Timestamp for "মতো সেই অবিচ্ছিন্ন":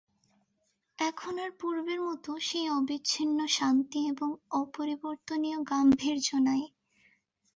2.01-3.37